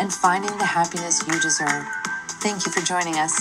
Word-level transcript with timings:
and 0.00 0.10
finding 0.10 0.56
the 0.56 0.64
happiness 0.64 1.22
you 1.28 1.38
deserve. 1.40 1.86
Thank 2.40 2.64
you 2.64 2.72
for 2.72 2.80
joining 2.80 3.16
us. 3.16 3.38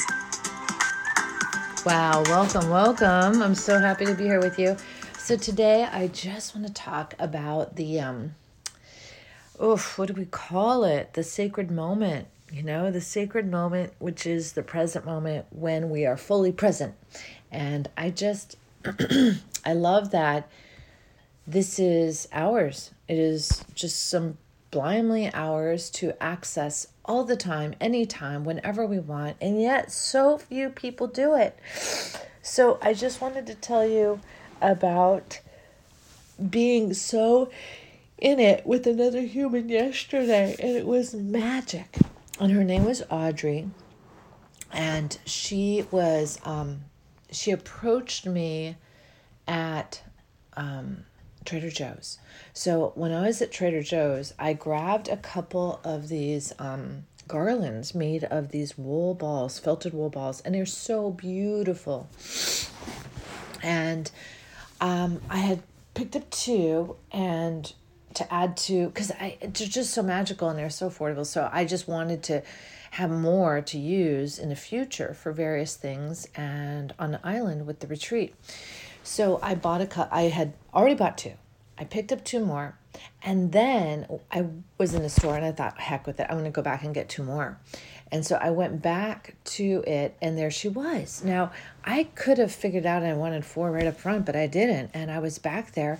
Wow, 1.86 2.22
welcome, 2.26 2.70
welcome. 2.70 3.41
I'm 3.41 3.55
so 3.55 3.80
happy 3.80 4.05
to 4.05 4.13
be 4.13 4.26
here 4.26 4.41
with 4.41 4.59
you. 4.59 4.76
So 5.17 5.38
today 5.38 5.86
I 5.86 6.08
just 6.08 6.53
want 6.53 6.67
to 6.67 6.73
talk 6.73 7.16
about 7.17 7.77
the 7.77 8.02
um 8.02 8.36
oof, 9.64 9.98
what 9.98 10.09
do 10.09 10.14
we 10.16 10.26
call 10.26 10.84
it? 10.84 11.14
The 11.14 11.23
sacred 11.23 11.72
moment, 11.72 12.27
you 12.52 12.62
know, 12.62 12.91
the 12.91 13.00
sacred 13.00 13.50
moment 13.50 13.94
which 14.00 14.28
is 14.28 14.52
the 14.52 14.64
present 14.64 15.05
moment 15.05 15.45
when 15.52 15.89
we 15.89 16.05
are 16.05 16.17
fully 16.17 16.52
present. 16.52 16.94
And 17.50 17.89
I 17.95 18.09
just 18.09 18.58
I 19.66 19.73
love 19.73 20.12
that 20.12 20.50
this 21.48 21.80
is 21.80 22.28
ours. 22.34 22.91
It 23.08 23.17
is 23.17 23.64
just 23.76 24.09
some 24.09 24.38
blindly 24.72 25.30
ours 25.34 25.90
to 25.90 26.22
access 26.22 26.88
all 27.06 27.23
the 27.23 27.36
time, 27.36 27.73
anytime, 27.81 28.44
whenever 28.44 28.86
we 28.86 29.00
want, 29.00 29.36
and 29.42 29.61
yet 29.61 29.92
so 29.92 30.38
few 30.38 30.70
people 30.70 31.08
do 31.08 31.36
it. 31.36 31.58
So 32.42 32.78
I 32.81 32.94
just 32.94 33.20
wanted 33.22 33.48
to 33.48 33.56
tell 33.56 33.86
you 33.86 34.20
about 34.61 35.39
being 36.50 36.94
so 36.94 37.50
in 38.17 38.39
it 38.39 38.66
with 38.66 38.86
another 38.86 39.22
human 39.22 39.70
yesterday, 39.70 40.56
and 40.59 40.76
it 40.76 40.86
was 40.86 41.14
magic. 41.14 41.98
And 42.39 42.52
her 42.52 42.64
name 42.64 42.86
was 42.86 43.04
Audrey, 43.09 43.70
and 44.72 45.17
she 45.26 45.86
was 45.92 46.39
um, 46.45 46.81
she 47.31 47.52
approached 47.52 48.26
me 48.26 48.78
at 49.48 50.02
um, 50.56 51.06
Trader 51.45 51.70
Joe's. 51.70 52.20
So 52.54 52.92
when 52.95 53.12
I 53.12 53.28
was 53.28 53.42
at 53.42 53.52
Trader 53.52 53.82
Joe's, 53.82 54.34
I 54.38 54.54
grabbed 54.54 55.08
a 55.08 55.18
couple 55.18 55.80
of 55.84 56.09
these 56.09 56.54
um, 56.59 57.06
garlands 57.28 57.95
made 57.95 58.23
of 58.26 58.50
these 58.50 58.78
wool 58.78 59.14
balls, 59.14 59.60
felted 59.60 59.94
wool 59.94 60.10
balls, 60.10 60.42
and 60.42 60.54
they're 60.54 60.66
so 60.66 61.12
beautiful. 61.12 62.10
And 63.64 64.12
um, 64.82 65.22
I 65.30 65.38
had 65.38 65.64
picked 65.94 66.16
up 66.16 66.30
two 66.30 66.95
and 67.12 67.73
to 68.16 68.34
add 68.34 68.58
to 68.58 68.88
because 68.88 69.12
I 69.12 69.38
they're 69.42 69.67
just 69.67 69.94
so 69.94 70.02
magical 70.02 70.50
and 70.50 70.58
they're 70.58 70.70
so 70.70 70.90
affordable. 70.90 71.26
So 71.26 71.50
I 71.52 71.66
just 71.66 71.88
wanted 71.88 72.23
to 72.23 72.42
have 72.92 73.12
more 73.12 73.62
to 73.62 73.78
use 73.78 74.40
in 74.40 74.50
the 74.50 74.56
future 74.56 75.14
for 75.14 75.32
various 75.32 75.76
things 75.76 76.28
and 76.36 76.94
on 76.98 77.12
the 77.12 77.20
island 77.23 77.67
with 77.67 77.80
the 77.80 77.88
retreat. 77.88 78.34
So 79.09 79.39
I 79.41 79.55
bought 79.55 79.81
a 79.81 79.88
cup. 79.88 80.07
I 80.11 80.23
had 80.23 80.53
already 80.71 80.93
bought 80.93 81.17
two. 81.17 81.33
I 81.79 81.83
picked 81.83 82.11
up 82.11 82.23
two 82.23 82.45
more. 82.45 82.77
And 83.23 83.52
then 83.52 84.05
I 84.31 84.45
was 84.77 84.93
in 84.93 85.02
the 85.02 85.09
store 85.09 85.35
and 85.35 85.43
I 85.43 85.52
thought, 85.52 85.79
heck 85.79 86.05
with 86.05 86.19
it, 86.19 86.27
I'm 86.29 86.35
going 86.35 86.45
to 86.45 86.52
go 86.52 86.61
back 86.61 86.83
and 86.83 86.93
get 86.93 87.09
two 87.09 87.23
more. 87.23 87.57
And 88.11 88.23
so 88.23 88.35
I 88.39 88.52
went 88.52 88.83
back 88.83 89.33
to 89.45 89.83
it 89.87 90.15
and 90.21 90.37
there 90.37 90.52
she 90.52 90.69
was. 90.69 91.23
Now, 91.23 91.52
I 91.83 92.03
could 92.14 92.37
have 92.37 92.52
figured 92.52 92.86
out 92.86 93.02
I 93.02 93.14
wanted 93.14 93.45
four 93.45 93.71
right 93.71 93.87
up 93.87 93.98
front, 93.98 94.27
but 94.27 94.36
I 94.36 94.45
didn't. 94.45 94.92
And 94.93 95.09
I 95.09 95.17
was 95.17 95.39
back 95.39 95.71
there 95.73 95.99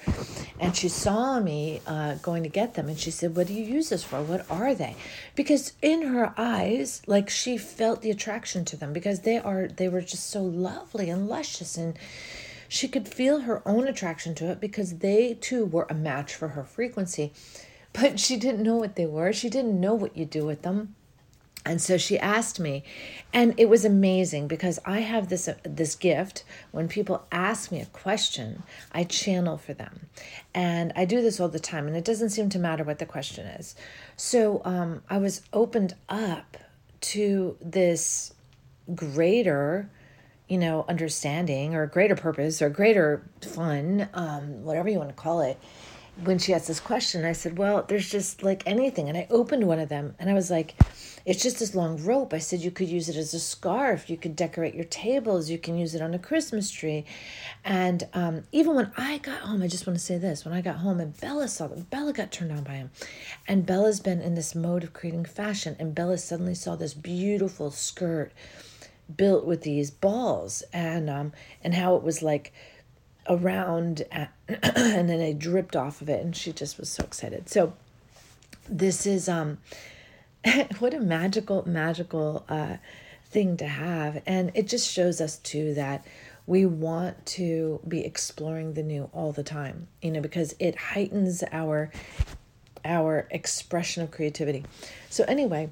and 0.59 0.75
she 0.75 0.88
saw 0.88 1.40
me 1.40 1.81
uh, 1.88 2.16
going 2.16 2.44
to 2.44 2.50
get 2.50 2.75
them 2.75 2.90
and 2.90 3.00
she 3.00 3.09
said, 3.09 3.36
What 3.36 3.48
do 3.48 3.53
you 3.53 3.64
use 3.64 3.90
this 3.90 4.03
for? 4.03 4.22
What 4.22 4.46
are 4.52 4.75
they? 4.75 4.96
Because 5.36 5.74
in 5.81 6.03
her 6.03 6.31
eyes, 6.38 7.02
like 7.08 7.28
she 7.30 7.58
felt 7.58 8.03
the 8.03 8.12
attraction 8.12 8.66
to 8.66 8.78
them 8.78 8.94
because 8.94 9.22
they 9.22 9.40
are, 9.40 9.68
they 9.68 9.90
were 9.90 10.02
just 10.02 10.30
so 10.30 10.44
lovely 10.44 11.09
and 11.09 11.28
luscious 11.28 11.75
and 11.75 11.98
she 12.69 12.88
could 12.88 13.07
feel 13.07 13.41
her 13.41 13.68
own 13.68 13.88
attraction 13.88 14.34
to 14.35 14.50
it 14.52 14.62
because 14.62 15.00
they 15.00 15.34
too 15.34 15.66
were 15.66 15.88
a 15.90 15.94
match 15.94 16.34
for 16.34 16.50
her 16.50 16.63
frequency. 16.63 17.34
But 17.91 18.19
she 18.19 18.38
didn't 18.38 18.62
know 18.62 18.75
what 18.75 18.96
they 18.96 19.07
were. 19.07 19.34
She 19.34 19.50
didn't 19.50 19.81
know 19.81 19.96
what 19.96 20.16
you 20.16 20.24
do 20.24 20.46
with 20.46 20.62
them. 20.62 20.94
And 21.66 21.81
so 21.81 21.97
she 21.97 22.19
asked 22.19 22.59
me, 22.59 22.84
and 23.34 23.56
it 23.57 23.68
was 23.68 23.84
amazing 23.84 24.47
because 24.47 24.78
I 24.85 25.00
have 25.00 25.28
this 25.28 25.47
uh, 25.47 25.56
this 25.63 25.96
gift. 25.96 26.44
When 26.72 26.88
people 26.88 27.25
ask 27.31 27.72
me 27.72 27.81
a 27.81 27.88
question, 27.88 28.62
I 28.91 29.03
channel 29.03 29.57
for 29.57 29.74
them, 29.74 30.07
and 30.53 30.94
I 30.96 31.06
do 31.06 31.22
this 31.22 31.40
all 31.40 31.50
the 31.50 31.59
time. 31.59 31.88
And 31.88 31.97
it 31.97 32.06
doesn't 32.06 32.30
seem 32.30 32.50
to 32.50 32.59
matter 32.59 32.84
what 32.84 33.00
the 33.00 33.06
question 33.06 33.47
is. 33.47 33.75
So 34.16 34.62
um, 34.63 35.01
I 35.09 35.18
was 35.18 35.41
opened 35.51 35.96
up 36.07 36.57
to 37.01 37.57
this 37.59 38.34
greater 38.94 39.90
you 40.50 40.58
know, 40.58 40.84
understanding 40.90 41.76
or 41.76 41.86
greater 41.86 42.16
purpose 42.16 42.62
or 42.62 42.70
greater 42.70 43.24
fun, 43.42 44.10
um, 44.16 44.64
whatever 44.64 44.90
you 44.90 44.98
want 44.98 45.10
to 45.10 45.16
call 45.16 45.42
it. 45.42 45.58
When 46.24 46.38
she 46.38 46.54
asked 46.54 46.68
this 46.68 46.82
question, 46.82 47.24
I 47.24 47.32
said, 47.32 47.58
Well, 47.58 47.86
there's 47.88 48.10
just 48.10 48.44
like 48.44 48.64
anything. 48.66 49.08
And 49.08 49.18
I 49.18 49.28
opened 49.30 49.66
one 49.66 49.80
of 49.80 49.88
them 49.88 50.16
and 50.20 50.30
I 50.30 50.34
was 50.34 50.52
like, 50.52 50.74
It's 51.24 51.42
just 51.42 51.60
this 51.60 51.76
long 51.76 52.04
rope. 52.04 52.34
I 52.34 52.40
said, 52.40 52.60
You 52.60 52.72
could 52.72 52.90
use 52.90 53.08
it 53.08 53.16
as 53.16 53.34
a 53.34 53.40
scarf. 53.40 54.10
You 54.10 54.18
could 54.18 54.36
decorate 54.36 54.76
your 54.76 54.86
tables. 54.86 55.50
You 55.50 55.58
can 55.60 55.78
use 55.78 55.96
it 55.96 56.02
on 56.02 56.14
a 56.14 56.20
Christmas 56.20 56.72
tree. 56.72 57.06
And 57.64 58.06
um, 58.14 58.44
even 58.52 58.76
when 58.76 58.92
I 58.98 59.20
got 59.20 59.42
home, 59.42 59.62
I 59.62 59.68
just 59.68 59.88
want 59.88 59.98
to 59.98 60.04
say 60.04 60.18
this 60.18 60.44
when 60.44 60.54
I 60.54 60.60
got 60.60 60.78
home 60.78 61.00
and 61.00 61.18
Bella 61.22 61.48
saw 61.48 61.68
them, 61.68 61.88
Bella 61.90 62.12
got 62.12 62.34
turned 62.34 62.52
on 62.52 62.64
by 62.64 62.74
him. 62.74 62.92
And 63.48 63.66
Bella's 63.66 64.02
been 64.02 64.22
in 64.22 64.36
this 64.36 64.56
mode 64.56 64.84
of 64.84 64.92
creating 64.92 65.24
fashion. 65.24 65.78
And 65.80 65.96
Bella 65.96 66.18
suddenly 66.18 66.56
saw 66.56 66.76
this 66.76 66.96
beautiful 66.96 67.72
skirt 67.72 68.34
built 69.16 69.46
with 69.46 69.62
these 69.62 69.92
balls 69.92 70.64
and 70.74 71.09
um 71.09 71.31
and 71.64 71.74
how 71.74 71.96
it 71.96 72.03
was 72.03 72.22
like 72.22 72.53
around 73.28 74.03
and 74.12 75.09
then 75.09 75.20
they 75.20 75.34
dripped 75.34 75.75
off 75.75 76.02
of 76.02 76.09
it 76.09 76.24
and 76.24 76.36
she 76.36 76.52
just 76.52 76.80
was 76.80 76.90
so 76.90 77.03
excited. 77.03 77.50
So 77.50 77.74
this 78.68 79.06
is 79.06 79.30
um 79.30 79.59
what 80.80 80.94
a 80.94 81.00
magical 81.00 81.68
magical 81.68 82.46
uh 82.50 82.78
thing 83.25 83.58
to 83.58 83.68
have 83.68 84.22
and 84.25 84.52
it 84.56 84.68
just 84.68 84.92
shows 84.92 85.22
us 85.22 85.38
too 85.38 85.74
that 85.75 86.06
we 86.48 86.66
want 86.66 87.28
to 87.28 87.80
be 87.88 88.03
exploring 88.03 88.74
the 88.74 88.81
new 88.81 89.08
all 89.14 89.31
the 89.31 89.44
time 89.44 89.88
you 90.02 90.09
know 90.09 90.19
because 90.19 90.56
it 90.58 90.75
heightens 90.75 91.44
our 91.52 91.92
our 92.86 93.28
expression 93.30 94.03
of 94.03 94.09
creativity. 94.12 94.66
So 95.09 95.24
anyway 95.28 95.69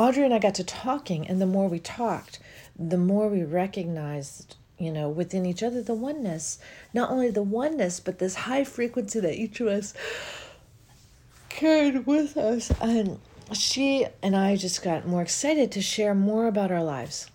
Audrey 0.00 0.24
and 0.24 0.32
I 0.32 0.38
got 0.38 0.54
to 0.54 0.64
talking, 0.64 1.28
and 1.28 1.42
the 1.42 1.46
more 1.46 1.68
we 1.68 1.78
talked, 1.78 2.38
the 2.74 2.96
more 2.96 3.28
we 3.28 3.44
recognized, 3.44 4.56
you 4.78 4.90
know, 4.90 5.10
within 5.10 5.44
each 5.44 5.62
other 5.62 5.82
the 5.82 5.92
oneness. 5.92 6.58
Not 6.94 7.10
only 7.10 7.30
the 7.30 7.42
oneness, 7.42 8.00
but 8.00 8.18
this 8.18 8.34
high 8.34 8.64
frequency 8.64 9.20
that 9.20 9.34
each 9.34 9.60
of 9.60 9.66
us 9.66 9.92
carried 11.50 12.06
with 12.06 12.38
us. 12.38 12.72
And 12.80 13.18
she 13.52 14.06
and 14.22 14.34
I 14.34 14.56
just 14.56 14.82
got 14.82 15.06
more 15.06 15.20
excited 15.20 15.70
to 15.72 15.82
share 15.82 16.14
more 16.14 16.46
about 16.46 16.72
our 16.72 16.82
lives. 16.82 17.30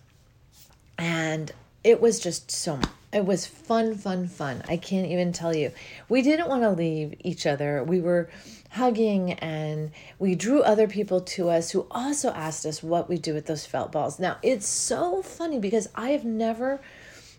And 0.98 1.52
it 1.84 2.00
was 2.00 2.18
just 2.18 2.50
so 2.50 2.80
it 3.12 3.24
was 3.24 3.46
fun 3.46 3.96
fun 3.96 4.28
fun. 4.28 4.62
I 4.68 4.76
can't 4.76 5.08
even 5.08 5.32
tell 5.32 5.54
you. 5.54 5.72
We 6.08 6.22
didn't 6.22 6.48
want 6.48 6.62
to 6.62 6.70
leave 6.70 7.14
each 7.20 7.46
other. 7.46 7.82
We 7.82 8.00
were 8.00 8.28
hugging 8.70 9.32
and 9.34 9.90
we 10.18 10.34
drew 10.34 10.62
other 10.62 10.86
people 10.86 11.20
to 11.20 11.48
us 11.48 11.70
who 11.70 11.86
also 11.90 12.32
asked 12.32 12.66
us 12.66 12.82
what 12.82 13.08
we 13.08 13.16
do 13.16 13.32
with 13.32 13.46
those 13.46 13.64
felt 13.64 13.92
balls. 13.92 14.18
Now 14.18 14.36
it's 14.42 14.66
so 14.66 15.22
funny 15.22 15.58
because 15.58 15.88
i 15.94 16.10
have 16.10 16.24
never 16.24 16.80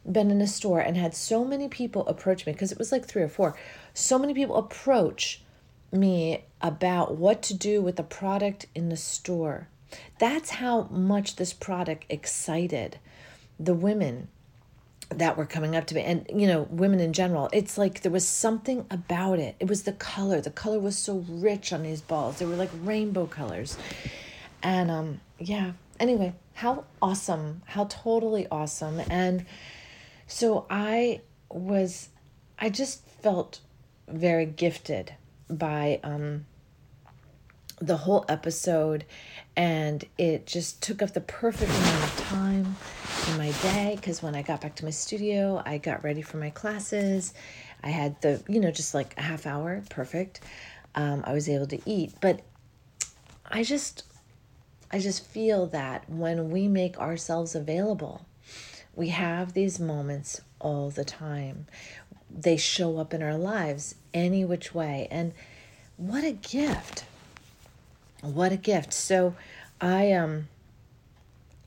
been 0.10 0.32
in 0.32 0.42
a 0.42 0.48
store 0.48 0.80
and 0.80 0.96
had 0.96 1.14
so 1.14 1.44
many 1.44 1.68
people 1.68 2.08
approach 2.08 2.46
me 2.46 2.54
because 2.54 2.72
it 2.72 2.80
was 2.80 2.92
like 2.92 3.06
three 3.06 3.22
or 3.22 3.30
four. 3.30 3.58
So 3.94 4.18
many 4.18 4.34
people 4.34 4.56
approach 4.56 5.42
me 5.92 6.44
about 6.62 7.18
what 7.18 7.42
to 7.44 7.54
do 7.54 7.82
with 7.82 7.98
the 7.98 8.04
product 8.04 8.66
in 8.74 8.90
the 8.90 8.98
store. 8.98 9.68
That's 10.20 10.50
how 10.50 10.84
much 10.84 11.36
this 11.36 11.54
product 11.54 12.06
excited 12.10 13.00
the 13.60 13.74
women 13.74 14.28
that 15.10 15.38
were 15.38 15.46
coming 15.46 15.76
up 15.76 15.88
to 15.88 15.96
me. 15.96 16.02
And 16.02 16.26
you 16.34 16.48
know 16.48 16.68
women 16.70 17.00
in 17.00 17.14
general 17.14 17.50
it's 17.54 17.78
like 17.78 18.02
there 18.02 18.12
was 18.12 18.28
something 18.28 18.86
about 18.90 19.40
it. 19.40 19.56
It 19.60 19.68
was 19.68 19.84
the 19.84 19.94
color. 19.94 20.42
The 20.42 20.52
color 20.52 20.80
was 20.80 20.98
so 20.98 21.26
rich 21.28 21.72
on 21.74 21.84
these 21.84 22.02
balls. 22.02 22.40
They 22.40 22.46
were 22.46 22.56
like 22.56 22.72
rainbow 22.84 23.26
colors. 23.28 23.78
And 24.62 24.92
um 24.92 25.22
yeah. 25.40 25.72
Anyway 26.00 26.34
how 26.54 26.86
awesome. 27.02 27.62
How 27.66 27.86
totally 27.86 28.48
awesome. 28.50 29.02
And 29.10 29.46
so 30.28 30.66
i 30.70 31.22
was 31.50 32.10
i 32.60 32.70
just 32.70 33.08
felt 33.22 33.62
very 34.10 34.46
gifted 34.46 35.14
by 35.50 36.00
um 36.04 36.46
the 37.80 37.98
whole 37.98 38.26
episode 38.28 39.06
and 39.56 40.06
it 40.18 40.46
just 40.46 40.82
took 40.82 41.02
up 41.02 41.14
the 41.14 41.22
perfect 41.22 41.72
amount 41.72 42.04
of 42.04 42.18
time 42.26 42.76
in 43.28 43.38
my 43.38 43.52
day 43.64 43.94
because 43.96 44.22
when 44.22 44.36
I 44.36 44.42
got 44.44 44.62
back 44.62 44.76
to 44.76 44.86
my 44.86 44.92
studio, 44.92 45.62
I 45.66 45.80
got 45.80 46.04
ready 46.04 46.22
for 46.22 46.38
my 46.38 46.52
classes. 46.52 47.34
I 47.84 47.90
had 47.90 48.22
the, 48.22 48.44
you 48.48 48.60
know, 48.60 48.72
just 48.72 48.94
like 48.94 49.16
a 49.18 49.22
half 49.22 49.46
hour, 49.46 49.84
perfect. 49.90 50.42
Um, 50.96 51.24
I 51.26 51.34
was 51.34 51.50
able 51.50 51.68
to 51.68 51.80
eat, 51.86 52.14
but 52.22 52.42
I 53.46 53.64
just, 53.64 54.04
I 54.92 55.00
just 55.00 55.26
feel 55.26 55.68
that 55.68 56.10
when 56.10 56.52
we 56.52 56.68
make 56.68 57.00
ourselves 57.00 57.56
available, 57.56 58.26
we 58.96 59.10
have 59.10 59.54
these 59.54 59.80
moments 59.80 60.42
all 60.60 60.90
the 60.90 61.06
time. 61.06 61.68
They 62.30 62.58
show 62.58 62.98
up 62.98 63.14
in 63.14 63.24
our 63.24 63.38
lives 63.38 63.96
any 64.14 64.44
which 64.44 64.74
way. 64.74 65.08
And 65.10 65.34
what 65.98 66.24
a 66.24 66.32
gift. 66.32 67.06
What 68.22 68.52
a 68.52 68.58
gift. 68.58 68.94
So 68.94 69.36
I 69.80 70.12
um 70.12 70.48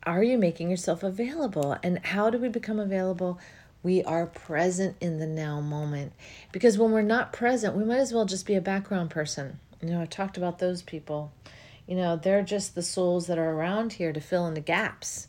are 0.04 0.24
you 0.24 0.38
making 0.38 0.70
yourself 0.70 1.02
available? 1.02 1.76
And 1.82 2.04
how 2.06 2.30
do 2.30 2.38
we 2.38 2.48
become 2.48 2.80
available? 2.80 3.38
We 3.82 4.02
are 4.02 4.26
present 4.26 4.96
in 5.00 5.18
the 5.18 5.26
now 5.26 5.60
moment. 5.60 6.12
Because 6.52 6.78
when 6.78 6.90
we're 6.90 7.02
not 7.02 7.32
present, 7.32 7.76
we 7.76 7.84
might 7.84 7.98
as 7.98 8.12
well 8.12 8.24
just 8.24 8.46
be 8.46 8.54
a 8.54 8.60
background 8.60 9.10
person. 9.10 9.58
You 9.82 9.90
know, 9.90 10.00
I've 10.00 10.10
talked 10.10 10.36
about 10.36 10.58
those 10.58 10.82
people. 10.82 11.32
You 11.86 11.96
know, 11.96 12.16
they're 12.16 12.42
just 12.42 12.74
the 12.74 12.82
souls 12.82 13.26
that 13.26 13.38
are 13.38 13.50
around 13.50 13.94
here 13.94 14.12
to 14.12 14.20
fill 14.20 14.46
in 14.46 14.54
the 14.54 14.60
gaps. 14.60 15.28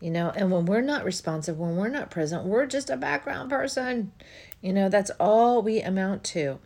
You 0.00 0.10
know, 0.10 0.32
and 0.34 0.50
when 0.50 0.64
we're 0.64 0.80
not 0.80 1.04
responsive, 1.04 1.58
when 1.58 1.76
we're 1.76 1.88
not 1.88 2.10
present, 2.10 2.44
we're 2.44 2.66
just 2.66 2.88
a 2.88 2.96
background 2.96 3.50
person. 3.50 4.12
You 4.62 4.72
know, 4.72 4.88
that's 4.88 5.10
all 5.20 5.62
we 5.62 5.80
amount 5.80 6.24
to. 6.24 6.58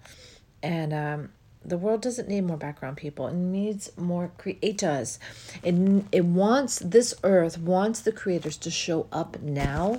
And 0.63 0.93
um, 0.93 1.33
the 1.65 1.79
world 1.79 2.03
doesn't 2.03 2.29
need 2.29 2.43
more 2.43 2.57
background 2.57 2.97
people. 2.97 3.27
It 3.27 3.35
needs 3.35 3.91
more 3.97 4.31
creators. 4.39 5.19
It, 5.63 5.75
it 6.13 6.25
wants, 6.25 6.79
this 6.79 7.15
earth 7.25 7.59
wants 7.59 8.01
the 8.01 8.13
creators 8.13 8.57
to 8.59 8.71
show 8.71 9.07
up 9.13 9.41
now 9.41 9.97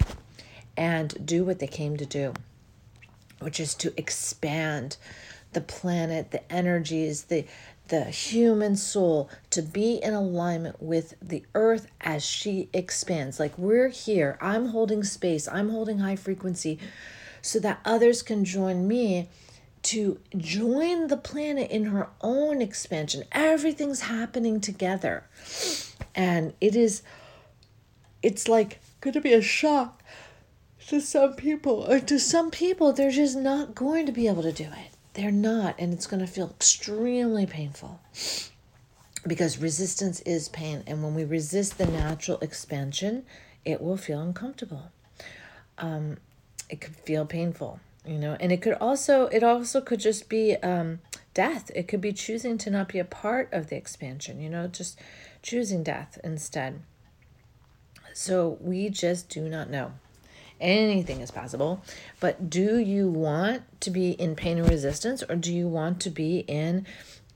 and 0.77 1.25
do 1.25 1.43
what 1.43 1.59
they 1.59 1.67
came 1.67 1.97
to 1.97 2.05
do, 2.05 2.33
which 3.39 3.59
is 3.59 3.73
to 3.75 3.93
expand 3.97 4.97
the 5.53 5.61
planet, 5.61 6.31
the 6.31 6.51
energies, 6.51 7.23
the, 7.23 7.45
the 7.87 8.03
human 8.05 8.75
soul 8.75 9.29
to 9.51 9.61
be 9.61 9.95
in 9.95 10.13
alignment 10.13 10.81
with 10.81 11.15
the 11.21 11.43
earth 11.55 11.87
as 12.01 12.25
she 12.25 12.69
expands. 12.73 13.39
Like 13.39 13.57
we're 13.57 13.89
here, 13.89 14.37
I'm 14.41 14.67
holding 14.67 15.03
space, 15.03 15.47
I'm 15.47 15.69
holding 15.69 15.99
high 15.99 16.15
frequency 16.17 16.79
so 17.41 17.59
that 17.59 17.79
others 17.85 18.21
can 18.21 18.43
join 18.43 18.87
me 18.87 19.29
to 19.85 20.19
join 20.35 21.07
the 21.07 21.17
planet 21.17 21.69
in 21.69 21.85
her 21.85 22.09
own 22.19 22.59
expansion. 22.59 23.23
Everything's 23.31 24.01
happening 24.01 24.59
together. 24.59 25.25
And 26.15 26.53
it 26.59 26.75
is, 26.75 27.03
it's 28.23 28.47
like 28.47 28.81
going 28.99 29.13
to 29.13 29.21
be 29.21 29.33
a 29.33 29.43
shock 29.43 30.01
to 30.87 30.99
some 30.99 31.33
people. 31.33 31.85
Or 31.87 31.99
to 31.99 32.19
some 32.19 32.49
people, 32.49 32.93
they're 32.93 33.11
just 33.11 33.37
not 33.37 33.75
going 33.75 34.07
to 34.07 34.11
be 34.11 34.27
able 34.27 34.41
to 34.41 34.51
do 34.51 34.63
it. 34.63 34.91
They're 35.13 35.31
not. 35.31 35.75
And 35.77 35.93
it's 35.93 36.07
going 36.07 36.21
to 36.21 36.27
feel 36.27 36.49
extremely 36.49 37.45
painful 37.45 37.99
because 39.27 39.59
resistance 39.59 40.19
is 40.21 40.49
pain. 40.49 40.83
And 40.87 41.03
when 41.03 41.13
we 41.13 41.25
resist 41.25 41.77
the 41.77 41.85
natural 41.85 42.39
expansion, 42.39 43.23
it 43.63 43.81
will 43.81 43.97
feel 43.97 44.19
uncomfortable. 44.19 44.91
Um, 45.77 46.17
it 46.71 46.81
could 46.81 46.95
feel 46.95 47.27
painful 47.27 47.79
you 48.07 48.17
know? 48.17 48.37
And 48.39 48.51
it 48.51 48.61
could 48.61 48.73
also 48.73 49.27
it 49.27 49.43
also 49.43 49.81
could 49.81 49.99
just 49.99 50.29
be 50.29 50.55
um 50.57 50.99
death. 51.33 51.71
It 51.75 51.87
could 51.87 52.01
be 52.01 52.13
choosing 52.13 52.57
to 52.59 52.69
not 52.69 52.87
be 52.87 52.99
a 52.99 53.05
part 53.05 53.49
of 53.51 53.69
the 53.69 53.75
expansion 53.75 54.41
you 54.41 54.49
know? 54.49 54.67
Just 54.67 54.99
choosing 55.41 55.83
death 55.83 56.17
instead. 56.23 56.81
So 58.13 58.57
we 58.61 58.89
just 58.89 59.29
do 59.29 59.47
not 59.49 59.69
know. 59.69 59.91
Anything 60.61 61.19
is 61.19 61.31
possible. 61.31 61.83
But 62.21 62.49
do 62.49 62.79
you 62.79 63.09
want 63.09 63.63
to 63.81 63.91
be 63.91 64.11
in 64.11 64.35
pain 64.35 64.57
and 64.57 64.69
resistance 64.69 65.21
or 65.21 65.35
do 65.35 65.53
you 65.53 65.67
want 65.67 65.99
to 66.01 66.09
be 66.09 66.39
in 66.47 66.85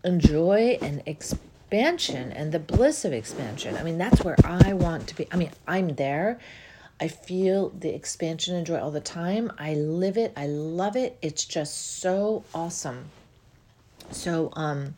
enjoy 0.06 0.78
and 0.82 1.04
expansion 1.06 2.32
and 2.32 2.52
the 2.52 2.60
bliss 2.60 3.04
of 3.04 3.12
expansion? 3.12 3.76
I 3.76 3.84
mean 3.84 3.98
that's 3.98 4.24
where 4.24 4.38
i 4.44 4.74
want 4.74 5.08
to 5.08 5.16
be. 5.16 5.28
I 5.32 5.36
mean 5.36 5.52
i'm 5.68 5.96
there 5.96 6.40
I 7.02 7.08
feel 7.08 7.70
the 7.70 7.94
expansion 7.96 8.56
and 8.56 8.66
joy 8.66 8.80
all 8.80 8.92
the 8.92 9.00
time. 9.00 9.52
I 9.58 9.74
live 9.76 10.18
it. 10.18 10.34
I 10.36 10.48
love 10.48 10.96
it. 10.96 11.18
It's 11.22 11.46
just 11.46 12.00
so 12.00 12.44
awesome. 12.54 13.06
So, 14.12 14.52
um, 14.54 14.96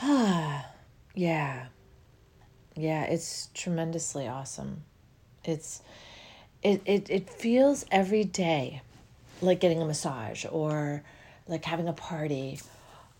ah, 0.00 0.66
yeah, 1.14 1.66
yeah, 2.74 3.04
it's 3.04 3.48
tremendously 3.52 4.26
awesome. 4.26 4.84
It's, 5.44 5.82
it, 6.62 6.80
it, 6.86 7.10
it 7.10 7.28
feels 7.28 7.84
every 7.90 8.24
day 8.24 8.82
like 9.42 9.60
getting 9.60 9.82
a 9.82 9.84
massage 9.84 10.46
or 10.50 11.02
like 11.48 11.64
having 11.64 11.88
a 11.88 11.92
party. 11.92 12.60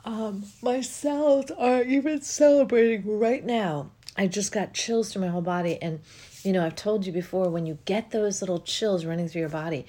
Um, 0.04 0.44
my 0.62 0.80
cells 0.80 1.50
are 1.50 1.82
even 1.82 2.22
celebrating 2.22 3.18
right 3.18 3.44
now. 3.44 3.90
I 4.16 4.26
just 4.26 4.52
got 4.52 4.74
chills 4.74 5.12
through 5.12 5.22
my 5.22 5.28
whole 5.28 5.42
body 5.42 5.80
and 5.82 6.00
you 6.44 6.52
know, 6.52 6.64
I've 6.64 6.76
told 6.76 7.06
you 7.06 7.12
before 7.12 7.48
when 7.48 7.66
you 7.66 7.78
get 7.84 8.10
those 8.10 8.42
little 8.42 8.60
chills 8.60 9.04
running 9.04 9.28
through 9.28 9.40
your 9.40 9.48
body, 9.48 9.86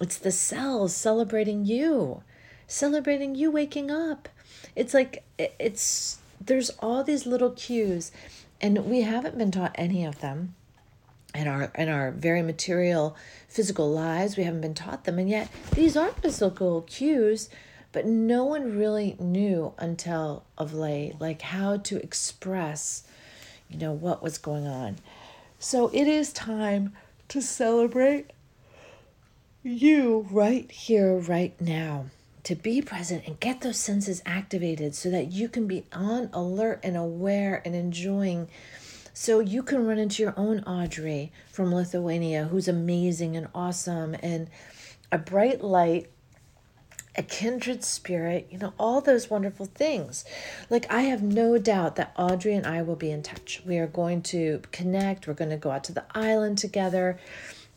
it's 0.00 0.18
the 0.18 0.30
cells 0.30 0.94
celebrating 0.94 1.64
you, 1.64 2.22
celebrating 2.66 3.34
you 3.34 3.50
waking 3.50 3.90
up. 3.90 4.28
It's 4.76 4.94
like, 4.94 5.24
it's, 5.38 6.18
there's 6.40 6.70
all 6.78 7.02
these 7.02 7.26
little 7.26 7.50
cues, 7.50 8.12
and 8.60 8.86
we 8.86 9.02
haven't 9.02 9.38
been 9.38 9.50
taught 9.50 9.72
any 9.74 10.04
of 10.04 10.20
them 10.20 10.54
in 11.34 11.46
our 11.46 11.70
in 11.74 11.88
our 11.88 12.10
very 12.10 12.42
material 12.42 13.14
physical 13.48 13.90
lives 13.90 14.36
we 14.36 14.44
haven't 14.44 14.62
been 14.62 14.74
taught 14.74 15.04
them 15.04 15.18
and 15.18 15.28
yet 15.28 15.48
these 15.74 15.96
are 15.96 16.10
physical 16.22 16.82
cues 16.82 17.50
but 17.92 18.06
no 18.06 18.44
one 18.44 18.76
really 18.76 19.14
knew 19.18 19.72
until 19.78 20.44
of 20.56 20.72
late 20.72 21.20
like 21.20 21.42
how 21.42 21.76
to 21.76 22.02
express 22.02 23.04
you 23.68 23.78
know 23.78 23.92
what 23.92 24.22
was 24.22 24.38
going 24.38 24.66
on 24.66 24.96
so 25.58 25.90
it 25.92 26.06
is 26.06 26.32
time 26.32 26.92
to 27.28 27.42
celebrate 27.42 28.32
you 29.62 30.26
right 30.30 30.70
here, 30.70 31.16
right 31.16 31.58
now. 31.60 32.06
To 32.44 32.54
be 32.54 32.80
present 32.80 33.26
and 33.26 33.38
get 33.40 33.60
those 33.60 33.76
senses 33.76 34.22
activated 34.24 34.94
so 34.94 35.10
that 35.10 35.32
you 35.32 35.48
can 35.48 35.66
be 35.66 35.84
on 35.92 36.30
alert 36.32 36.80
and 36.82 36.96
aware 36.96 37.60
and 37.64 37.74
enjoying. 37.74 38.48
So 39.12 39.40
you 39.40 39.62
can 39.62 39.84
run 39.84 39.98
into 39.98 40.22
your 40.22 40.32
own 40.36 40.60
Audrey 40.60 41.30
from 41.50 41.74
Lithuania, 41.74 42.44
who's 42.44 42.68
amazing 42.68 43.36
and 43.36 43.48
awesome 43.54 44.16
and 44.22 44.48
a 45.12 45.18
bright 45.18 45.62
light 45.62 46.10
a 47.18 47.22
kindred 47.22 47.82
spirit, 47.82 48.46
you 48.48 48.58
know, 48.58 48.72
all 48.78 49.00
those 49.00 49.28
wonderful 49.28 49.66
things. 49.66 50.24
Like, 50.70 50.90
I 50.90 51.02
have 51.02 51.20
no 51.20 51.58
doubt 51.58 51.96
that 51.96 52.14
Audrey 52.16 52.54
and 52.54 52.64
I 52.64 52.82
will 52.82 52.96
be 52.96 53.10
in 53.10 53.24
touch. 53.24 53.60
We 53.66 53.78
are 53.78 53.88
going 53.88 54.22
to 54.22 54.62
connect, 54.70 55.26
we're 55.26 55.34
going 55.34 55.50
to 55.50 55.56
go 55.56 55.72
out 55.72 55.82
to 55.84 55.92
the 55.92 56.04
island 56.14 56.58
together 56.58 57.18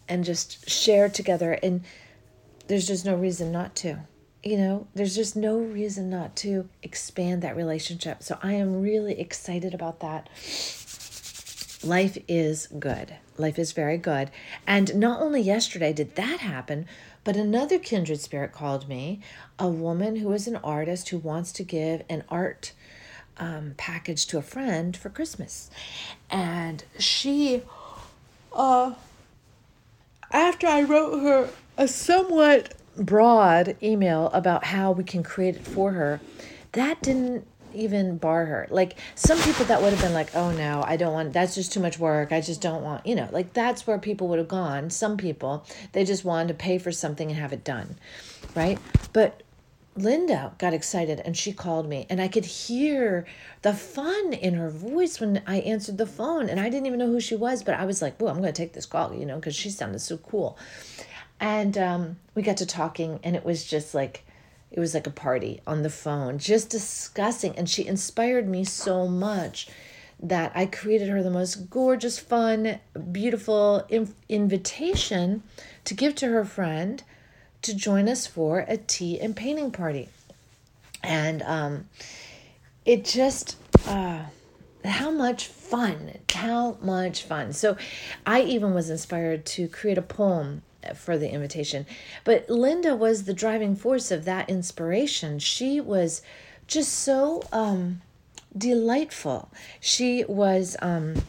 and 0.07 0.23
just 0.23 0.69
share 0.69 1.09
together. 1.09 1.57
And 1.63 1.83
there's 2.67 2.85
just 2.85 3.03
no 3.03 3.15
reason 3.15 3.51
not 3.51 3.75
to. 3.77 4.01
You 4.43 4.57
know, 4.57 4.87
there's 4.93 5.15
just 5.15 5.35
no 5.35 5.57
reason 5.57 6.09
not 6.09 6.35
to 6.37 6.69
expand 6.83 7.41
that 7.41 7.55
relationship. 7.55 8.21
So 8.21 8.37
I 8.43 8.53
am 8.53 8.81
really 8.81 9.19
excited 9.19 9.73
about 9.73 10.01
that. 10.01 10.29
Life 11.83 12.17
is 12.27 12.67
good. 12.67 13.15
Life 13.37 13.57
is 13.57 13.71
very 13.71 13.97
good. 13.97 14.29
And 14.67 14.95
not 14.95 15.19
only 15.19 15.41
yesterday 15.41 15.93
did 15.93 16.15
that 16.15 16.39
happen, 16.39 16.85
but 17.23 17.35
another 17.35 17.77
kindred 17.77 18.19
spirit 18.19 18.51
called 18.51 18.87
me, 18.87 19.21
a 19.59 19.67
woman 19.67 20.17
who 20.17 20.31
is 20.33 20.47
an 20.47 20.57
artist 20.57 21.09
who 21.09 21.17
wants 21.17 21.51
to 21.53 21.63
give 21.63 22.03
an 22.09 22.23
art 22.29 22.73
um, 23.37 23.73
package 23.77 24.25
to 24.27 24.37
a 24.37 24.41
friend 24.41 24.95
for 24.95 25.09
Christmas. 25.09 25.69
And 26.29 26.83
she, 26.99 27.63
uh, 28.53 28.93
after 30.31 30.67
I 30.67 30.83
wrote 30.83 31.19
her 31.21 31.49
a 31.77 31.87
somewhat 31.87 32.75
broad 32.97 33.75
email 33.81 34.27
about 34.27 34.65
how 34.65 34.91
we 34.91 35.03
can 35.03 35.23
create 35.23 35.55
it 35.55 35.67
for 35.67 35.91
her, 35.91 36.19
that 36.73 37.01
didn't 37.01 37.47
even 37.75 38.17
bar 38.17 38.45
her. 38.45 38.67
Like 38.69 38.97
some 39.15 39.39
people 39.41 39.65
that 39.65 39.81
would 39.81 39.91
have 39.91 40.01
been 40.01 40.13
like, 40.13 40.35
"Oh 40.35 40.51
no, 40.51 40.83
I 40.85 40.97
don't 40.97 41.13
want. 41.13 41.33
That's 41.33 41.55
just 41.55 41.71
too 41.73 41.79
much 41.79 41.99
work. 41.99 42.31
I 42.31 42.41
just 42.41 42.61
don't 42.61 42.83
want." 42.83 43.05
You 43.05 43.15
know, 43.15 43.29
like 43.31 43.53
that's 43.53 43.85
where 43.87 43.97
people 43.97 44.27
would 44.29 44.39
have 44.39 44.47
gone. 44.47 44.89
Some 44.89 45.17
people 45.17 45.65
they 45.91 46.05
just 46.05 46.25
wanted 46.25 46.49
to 46.49 46.53
pay 46.53 46.77
for 46.77 46.91
something 46.91 47.29
and 47.29 47.39
have 47.39 47.53
it 47.53 47.63
done, 47.63 47.97
right? 48.55 48.79
But 49.13 49.43
Linda 49.95 50.53
got 50.57 50.73
excited 50.73 51.21
and 51.25 51.35
she 51.35 51.51
called 51.51 51.87
me, 51.87 52.05
and 52.09 52.21
I 52.21 52.27
could 52.27 52.45
hear 52.45 53.25
the 53.61 53.73
fun 53.73 54.33
in 54.33 54.53
her 54.53 54.69
voice 54.69 55.19
when 55.19 55.41
I 55.45 55.59
answered 55.59 55.97
the 55.97 56.05
phone. 56.05 56.49
And 56.49 56.59
I 56.59 56.69
didn't 56.69 56.85
even 56.85 56.99
know 56.99 57.07
who 57.07 57.19
she 57.19 57.35
was, 57.35 57.63
but 57.63 57.75
I 57.75 57.85
was 57.85 58.01
like, 58.01 58.19
"Well, 58.19 58.33
I'm 58.33 58.41
going 58.41 58.53
to 58.53 58.61
take 58.61 58.73
this 58.73 58.85
call," 58.85 59.13
you 59.13 59.25
know, 59.25 59.35
because 59.35 59.55
she 59.55 59.69
sounded 59.69 59.99
so 59.99 60.17
cool. 60.17 60.57
And 61.39 61.77
um, 61.77 62.17
we 62.35 62.43
got 62.43 62.57
to 62.57 62.65
talking, 62.65 63.19
and 63.23 63.35
it 63.35 63.43
was 63.43 63.65
just 63.65 63.93
like 63.95 64.23
it 64.71 64.79
was 64.79 64.93
like 64.93 65.05
a 65.05 65.11
party 65.11 65.61
on 65.67 65.83
the 65.83 65.89
phone, 65.89 66.39
just 66.39 66.69
discussing. 66.69 67.55
And 67.57 67.69
she 67.69 67.85
inspired 67.85 68.47
me 68.47 68.63
so 68.63 69.07
much 69.07 69.67
that 70.21 70.51
I 70.55 70.65
created 70.65 71.09
her 71.09 71.21
the 71.21 71.29
most 71.29 71.69
gorgeous, 71.69 72.17
fun, 72.17 72.79
beautiful 73.11 73.85
invitation 74.29 75.43
to 75.83 75.93
give 75.93 76.15
to 76.15 76.27
her 76.27 76.45
friend 76.45 77.03
to 77.63 77.75
join 77.75 78.07
us 78.07 78.25
for 78.25 78.59
a 78.67 78.77
tea 78.77 79.19
and 79.19 79.35
painting 79.35 79.71
party. 79.71 80.09
And 81.03 81.41
um, 81.41 81.89
it 82.85 83.03
just, 83.03 83.57
uh, 83.87 84.23
how 84.85 85.11
much 85.11 85.47
fun, 85.47 86.17
how 86.33 86.77
much 86.81 87.23
fun. 87.23 87.53
So 87.53 87.75
I 88.25 88.41
even 88.41 88.73
was 88.73 88.89
inspired 88.89 89.45
to 89.47 89.67
create 89.67 89.97
a 89.97 90.03
poem 90.03 90.61
for 90.95 91.17
the 91.17 91.29
invitation. 91.29 91.85
But 92.23 92.49
Linda 92.49 92.95
was 92.95 93.23
the 93.23 93.33
driving 93.33 93.75
force 93.75 94.11
of 94.11 94.25
that 94.25 94.49
inspiration. 94.49 95.39
She 95.39 95.79
was 95.79 96.21
just 96.67 96.93
so 96.93 97.43
um, 97.51 98.01
delightful. 98.57 99.49
She 99.79 100.23
was. 100.25 100.77
Um, 100.81 101.23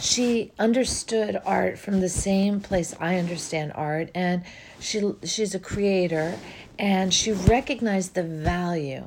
she 0.00 0.50
understood 0.58 1.40
art 1.46 1.78
from 1.78 2.00
the 2.00 2.08
same 2.08 2.60
place 2.60 2.92
I 2.98 3.18
understand 3.18 3.72
art, 3.76 4.10
and 4.16 4.42
she 4.80 5.14
she's 5.22 5.54
a 5.54 5.60
creator, 5.60 6.36
and 6.76 7.14
she 7.14 7.30
recognized 7.30 8.14
the 8.14 8.24
value 8.24 9.04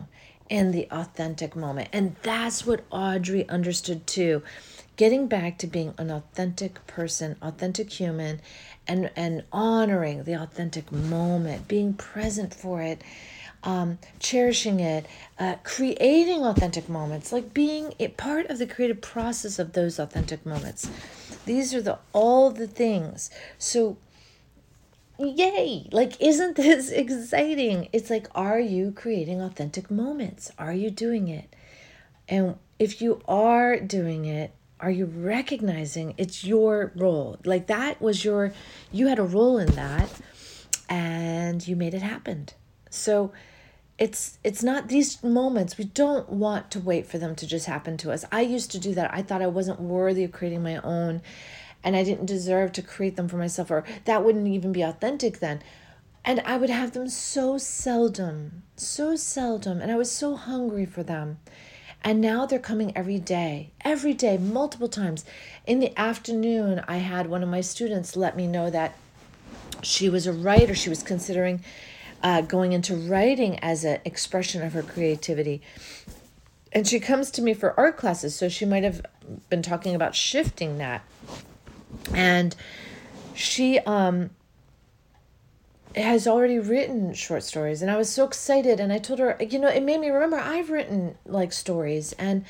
in 0.48 0.72
the 0.72 0.88
authentic 0.92 1.54
moment, 1.54 1.90
and 1.92 2.16
that's 2.22 2.66
what 2.66 2.86
Audrey 2.92 3.48
understood 3.50 4.08
too. 4.08 4.42
Getting 4.98 5.28
back 5.28 5.58
to 5.58 5.68
being 5.68 5.94
an 5.98 6.10
authentic 6.10 6.86
person, 6.88 7.36
authentic 7.42 7.92
human, 7.92 8.42
and 8.88 9.12
and 9.16 9.44
honoring 9.52 10.24
the 10.24 10.34
authentic 10.34 10.92
moment, 10.92 11.68
being 11.68 11.94
present 11.94 12.54
for 12.54 12.82
it, 12.82 13.02
um, 13.64 13.98
cherishing 14.20 14.80
it, 14.80 15.06
uh, 15.38 15.56
creating 15.64 16.46
authentic 16.46 16.88
moments, 16.88 17.34
like 17.34 17.54
being 17.54 17.94
a 18.00 18.08
part 18.10 18.46
of 18.48 18.58
the 18.58 18.68
creative 18.68 19.02
process 19.02 19.60
of 19.60 19.74
those 19.74 20.00
authentic 20.00 20.46
moments. 20.46 20.90
These 21.46 21.74
are 21.74 21.82
the 21.82 22.00
all 22.14 22.52
the 22.52 22.68
things. 22.68 23.30
So 23.58 23.98
yay 25.18 25.88
like 25.92 26.20
isn't 26.22 26.56
this 26.58 26.90
exciting 26.90 27.88
it's 27.94 28.10
like 28.10 28.28
are 28.36 28.60
you 28.60 28.92
creating 28.92 29.42
authentic 29.42 29.90
moments 29.90 30.52
are 30.58 30.74
you 30.74 30.90
doing 30.92 31.28
it 31.28 31.56
and 32.28 32.56
if 32.80 33.02
you 33.02 33.22
are 33.28 33.80
doing 33.80 34.26
it 34.26 34.52
are 34.86 34.92
you 34.92 35.06
recognizing 35.06 36.14
it's 36.16 36.44
your 36.44 36.92
role? 36.96 37.40
Like 37.44 37.66
that 37.66 38.00
was 38.00 38.24
your 38.24 38.54
you 38.92 39.08
had 39.08 39.18
a 39.18 39.24
role 39.24 39.58
in 39.58 39.72
that 39.72 40.12
and 40.88 41.68
you 41.68 41.76
made 41.76 41.96
it 41.96 42.04
happen. 42.04 42.50
So 42.92 43.34
it's 43.98 44.38
it's 44.44 44.62
not 44.62 44.88
these 44.88 45.24
moments. 45.24 45.80
We 45.80 45.86
don't 45.86 46.30
want 46.30 46.70
to 46.70 46.80
wait 46.80 47.08
for 47.08 47.18
them 47.18 47.36
to 47.38 47.48
just 47.48 47.66
happen 47.66 47.98
to 47.98 48.12
us. 48.12 48.26
I 48.32 48.42
used 48.42 48.70
to 48.74 48.80
do 48.80 48.94
that. 48.94 49.12
I 49.12 49.24
thought 49.24 49.42
i 49.42 49.48
wasn't 49.48 49.82
worthy 49.82 50.24
of 50.24 50.32
creating 50.32 50.62
my 50.62 50.78
own 50.78 51.24
and 51.84 51.96
i 51.96 52.04
didn't 52.04 52.28
deserve 52.28 52.72
to 52.74 52.84
create 52.84 53.16
them 53.16 53.28
for 53.28 53.38
myself 53.38 53.72
or 53.72 53.84
that 54.06 54.24
wouldn't 54.24 54.48
even 54.48 54.72
be 54.72 54.84
authentic 54.84 55.40
then. 55.40 55.64
And 56.24 56.42
i 56.42 56.58
would 56.58 56.70
have 56.70 56.92
them 56.92 57.10
so 57.10 57.58
seldom 57.58 58.62
so 58.76 59.16
seldom. 59.16 59.82
And 59.82 59.92
i 59.92 59.96
was 59.96 60.12
so 60.12 60.36
hungry 60.36 60.86
for 60.86 61.02
them 61.02 61.40
and 62.06 62.22
now 62.22 62.46
they're 62.46 62.60
coming 62.60 62.96
every 62.96 63.18
day, 63.18 63.72
every 63.84 64.14
day, 64.14 64.38
multiple 64.38 64.88
times. 64.88 65.26
In 65.66 65.80
the 65.80 65.92
afternoon, 66.00 66.84
I 66.88 66.98
had 66.98 67.26
one 67.26 67.42
of 67.42 67.50
my 67.50 67.62
students 67.62 68.16
let 68.16 68.38
me 68.38 68.46
know 68.46 68.70
that 68.70 68.96
she 69.82 70.08
was 70.08 70.28
a 70.28 70.32
writer. 70.32 70.76
She 70.76 70.88
was 70.88 71.02
considering 71.02 71.64
uh, 72.22 72.42
going 72.42 72.74
into 72.74 72.96
writing 72.96 73.58
as 73.58 73.84
an 73.84 74.02
expression 74.06 74.62
of 74.62 74.74
her 74.74 74.84
creativity. 74.84 75.64
And 76.72 76.88
she 76.88 77.00
comes 77.00 77.32
to 77.32 77.42
me 77.42 77.56
for 77.56 77.78
art 77.80 77.98
classes, 77.98 78.36
so 78.36 78.50
she 78.50 78.66
might 78.66 78.84
have 78.84 79.04
been 79.50 79.64
talking 79.64 79.96
about 79.96 80.14
shifting 80.14 80.78
that. 80.78 81.04
And 82.14 82.56
she 83.34 83.80
um, 83.80 84.30
has 86.04 86.28
already 86.28 86.60
written 86.60 87.14
short 87.14 87.44
stories 87.44 87.82
and 87.82 87.90
I 87.90 87.98
was 87.98 88.12
so 88.12 88.26
excited 88.26 88.80
and 88.80 88.92
I 88.92 88.98
told 88.98 89.20
her 89.20 89.38
you 89.40 89.60
know 89.60 89.68
it 89.68 89.84
made 89.84 90.00
me 90.00 90.10
remember 90.10 90.38
I've 90.38 90.70
written 90.70 91.18
like 91.26 91.54
stories 91.54 92.14
and 92.14 92.44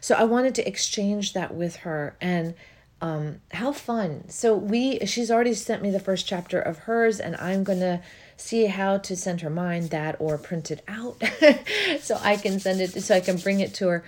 so 0.00 0.14
I 0.14 0.24
wanted 0.24 0.54
to 0.56 0.68
exchange 0.68 1.32
that 1.32 1.54
with 1.54 1.76
her 1.76 2.16
and 2.20 2.54
um 3.00 3.40
how 3.52 3.72
fun. 3.72 4.28
So 4.28 4.54
we 4.54 4.98
she's 5.06 5.30
already 5.30 5.54
sent 5.54 5.82
me 5.82 5.90
the 5.90 6.00
first 6.00 6.26
chapter 6.26 6.60
of 6.60 6.78
hers 6.80 7.20
and 7.20 7.36
I'm 7.36 7.64
going 7.64 7.80
to 7.80 8.02
see 8.36 8.66
how 8.66 8.98
to 8.98 9.16
send 9.16 9.42
her 9.42 9.50
mine 9.50 9.88
that 9.88 10.16
or 10.18 10.38
print 10.38 10.70
it 10.70 10.82
out 10.88 11.22
so 12.00 12.18
I 12.22 12.36
can 12.36 12.58
send 12.60 12.80
it 12.80 13.02
so 13.02 13.14
I 13.14 13.20
can 13.20 13.36
bring 13.36 13.60
it 13.60 13.74
to 13.74 13.88
her. 13.88 14.04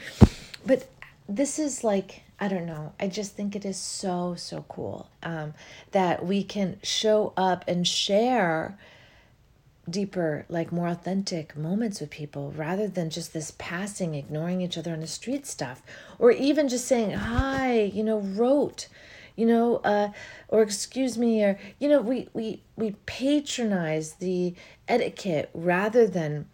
But 0.67 0.89
this 1.29 1.59
is 1.59 1.85
like 1.85 2.23
I 2.43 2.49
don't 2.49 2.67
know. 2.67 2.93
I 2.99 3.07
just 3.07 3.37
think 3.37 3.55
it 3.55 3.65
is 3.65 3.77
so, 3.77 4.35
so 4.37 4.65
cool 4.69 5.09
um, 5.23 5.55
that 5.93 6.27
we 6.27 6.43
can 6.43 6.81
show 6.83 7.33
up 7.37 7.65
and 7.69 7.87
share 7.87 8.77
deeper, 9.89 10.45
like 10.49 10.73
more 10.73 10.89
authentic 10.89 11.57
moments 11.57 12.01
with 12.01 12.11
people 12.11 12.51
rather 12.57 12.89
than 12.89 13.11
just 13.11 13.33
this 13.33 13.53
passing, 13.59 14.17
ignoring 14.17 14.61
each 14.61 14.77
other 14.77 14.93
on 14.93 14.99
the 14.99 15.07
street 15.07 15.47
stuff, 15.47 15.85
or 16.19 16.33
even 16.33 16.69
just 16.69 16.89
saying, 16.89 17.13
hi, 17.13 17.75
you 17.81 18.03
know, 18.03 18.19
wrote 18.19 18.89
you 19.35 19.47
know 19.47 19.77
uh, 19.77 20.11
or 20.49 20.61
excuse 20.61 21.17
me 21.17 21.43
or 21.43 21.59
you 21.79 21.89
know 21.89 22.03
we 22.03 22.29
we 22.35 22.61
we 22.77 22.95
patronize 23.07 24.15
the 24.17 24.55
etiquette 24.89 25.49
rather 25.55 26.07
than 26.07 26.47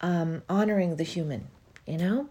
um, 0.00 0.42
honoring 0.48 0.96
the 0.96 1.04
human 1.04 1.48
you 1.86 1.98
know 1.98 2.26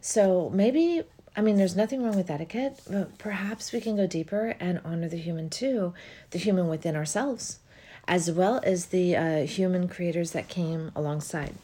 so 0.00 0.50
maybe 0.52 1.04
I 1.36 1.42
mean, 1.42 1.56
there's 1.56 1.76
nothing 1.76 2.02
wrong 2.02 2.16
with 2.16 2.30
etiquette, 2.30 2.80
but 2.88 3.16
perhaps 3.18 3.72
we 3.72 3.80
can 3.80 3.96
go 3.96 4.06
deeper 4.06 4.56
and 4.58 4.80
honor 4.84 5.08
the 5.08 5.16
human 5.16 5.48
too, 5.48 5.94
the 6.30 6.38
human 6.38 6.68
within 6.68 6.96
ourselves, 6.96 7.60
as 8.08 8.30
well 8.30 8.60
as 8.64 8.86
the 8.86 9.16
uh, 9.16 9.46
human 9.46 9.88
creators 9.88 10.32
that 10.32 10.48
came 10.48 10.90
alongside. 10.96 11.54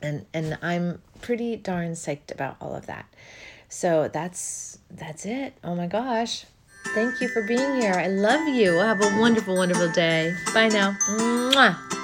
And 0.00 0.26
and 0.34 0.58
I'm 0.60 1.00
pretty 1.20 1.56
darn 1.56 1.92
psyched 1.92 2.32
about 2.32 2.56
all 2.60 2.74
of 2.74 2.86
that. 2.86 3.06
So 3.68 4.08
that's 4.08 4.78
that's 4.90 5.24
it. 5.26 5.54
Oh 5.62 5.74
my 5.74 5.86
gosh. 5.86 6.44
Thank 6.94 7.20
you 7.20 7.28
for 7.28 7.42
being 7.42 7.80
here. 7.80 7.94
I 7.94 8.08
love 8.08 8.46
you. 8.46 8.72
Have 8.74 9.00
a 9.00 9.18
wonderful, 9.18 9.56
wonderful 9.56 9.90
day. 9.90 10.34
Bye 10.52 10.68
now. 10.68 10.96
Mwah. 11.08 12.03